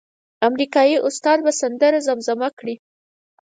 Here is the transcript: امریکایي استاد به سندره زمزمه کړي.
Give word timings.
امریکایي 0.47 0.97
استاد 1.07 1.37
به 1.45 1.51
سندره 1.61 1.99
زمزمه 2.07 2.49
کړي. 2.57 2.75